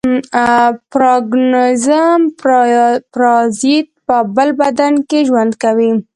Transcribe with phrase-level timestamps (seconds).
[0.91, 5.91] پارګانېزم پارازیت په بل بدن کې ژوند کوي.